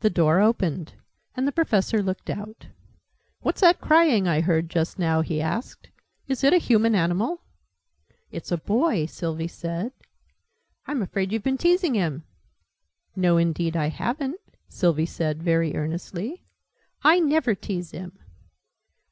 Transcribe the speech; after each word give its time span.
The 0.00 0.10
door 0.10 0.40
opened, 0.40 0.94
and 1.36 1.46
the 1.46 1.52
Professor 1.52 2.02
looked 2.02 2.28
out. 2.28 2.66
"What's 3.42 3.60
that 3.60 3.80
crying 3.80 4.26
I 4.26 4.40
heard 4.40 4.68
just 4.68 4.98
now?" 4.98 5.20
he 5.20 5.40
asked. 5.40 5.90
"Is 6.26 6.42
it 6.42 6.52
a 6.52 6.56
human 6.58 6.96
animal?" 6.96 7.40
"It's 8.32 8.50
a 8.50 8.56
boy," 8.58 9.06
Sylvie 9.06 9.46
said. 9.46 9.92
"I'm 10.88 11.02
afraid 11.02 11.30
you've 11.30 11.44
been 11.44 11.56
teasing 11.56 11.94
him?" 11.94 12.24
"No, 13.14 13.36
indeed 13.36 13.76
I 13.76 13.90
haven't!" 13.90 14.40
Sylvie 14.68 15.06
said, 15.06 15.40
very 15.40 15.76
earnestly. 15.76 16.42
"I 17.04 17.20
never 17.20 17.54
tease 17.54 17.92
him!" 17.92 18.18